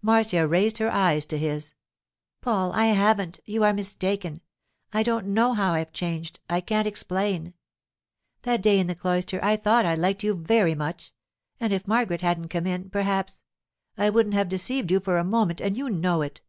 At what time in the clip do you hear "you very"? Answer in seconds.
10.24-10.74